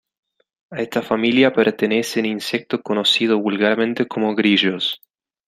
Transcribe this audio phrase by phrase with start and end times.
[0.71, 4.99] A esta familia pertenecen insectos conocidos vulgarmente como grillos.